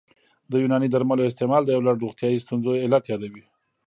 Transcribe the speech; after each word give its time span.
د 0.51 0.53
یوناني 0.61 0.87
درملو 0.93 1.27
استعمال 1.29 1.61
د 1.63 1.69
یو 1.75 1.85
لړ 1.87 1.95
روغتیايي 2.03 2.37
ستونزو 2.45 2.71
علت 2.83 3.03
یادوي 3.11 3.43